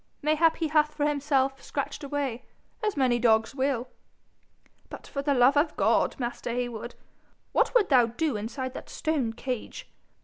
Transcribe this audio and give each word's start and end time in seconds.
Mayhap 0.23 0.55
he 0.57 0.69
hath 0.69 0.95
for 0.95 1.05
himself 1.05 1.61
scratched 1.61 2.03
a 2.03 2.09
way, 2.09 2.43
as 2.83 2.97
many 2.97 3.19
dogs 3.19 3.53
will.' 3.53 3.87
'But, 4.89 5.05
for 5.05 5.21
the 5.21 5.35
love 5.35 5.55
of 5.55 5.77
God, 5.77 6.19
master 6.19 6.49
Heywood, 6.49 6.95
what 7.51 7.75
would 7.75 7.89
thou 7.89 8.07
do 8.07 8.35
inside 8.35 8.73
that 8.73 8.89
stone 8.89 9.31
cage? 9.31 9.87